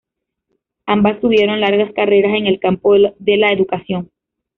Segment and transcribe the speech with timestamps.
[0.87, 4.09] Ambas tuvieron largas carreras en el campo de la educación.